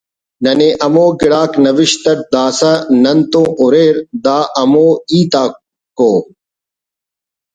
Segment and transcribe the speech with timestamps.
[0.43, 5.53] نئے ہمو گڑاک نوشت اٹ داسہ نن تون اریر دا ہمو ہیت آک
[6.09, 6.11] ءُ